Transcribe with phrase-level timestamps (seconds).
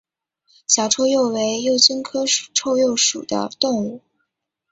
[0.65, 4.01] 小臭鼩为鼩鼱科臭鼩属的动物。